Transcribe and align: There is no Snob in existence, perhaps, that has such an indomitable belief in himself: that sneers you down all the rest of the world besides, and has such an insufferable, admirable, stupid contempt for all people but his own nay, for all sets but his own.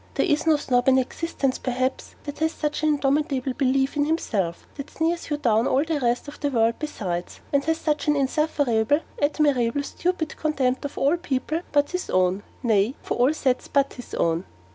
There 0.15 0.25
is 0.25 0.47
no 0.47 0.57
Snob 0.57 0.87
in 0.87 0.97
existence, 0.97 1.59
perhaps, 1.59 2.15
that 2.23 2.39
has 2.39 2.53
such 2.53 2.81
an 2.81 2.89
indomitable 2.89 3.53
belief 3.53 3.95
in 3.95 4.05
himself: 4.05 4.65
that 4.73 4.89
sneers 4.89 5.29
you 5.29 5.37
down 5.37 5.67
all 5.67 5.83
the 5.85 5.99
rest 5.99 6.27
of 6.27 6.39
the 6.39 6.49
world 6.49 6.73
besides, 6.79 7.39
and 7.53 7.63
has 7.65 7.77
such 7.77 8.07
an 8.07 8.15
insufferable, 8.15 9.01
admirable, 9.21 9.83
stupid 9.83 10.35
contempt 10.37 10.89
for 10.89 10.99
all 11.01 11.17
people 11.17 11.61
but 11.71 11.91
his 11.91 12.09
own 12.09 12.41
nay, 12.63 12.95
for 13.03 13.15
all 13.17 13.31
sets 13.31 13.67
but 13.67 13.93
his 13.93 14.15
own. 14.15 14.43